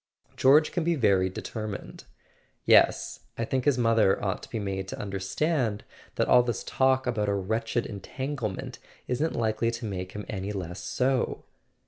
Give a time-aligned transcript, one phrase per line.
[0.35, 2.05] "George can be very determined.""
[2.65, 3.19] Yes.
[3.37, 5.83] I think his mother ought to be made to under¬ stand
[6.15, 10.79] that all this talk about a wretched entanglement isn't likely to make him any less
[10.81, 11.43] so."